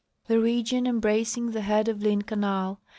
* 0.15 0.25
The 0.27 0.39
region 0.39 0.87
embracing 0.87 1.51
the 1.51 1.61
head 1.61 1.87
of 1.87 2.01
Lynn 2.01 2.23
canal. 2.23 2.79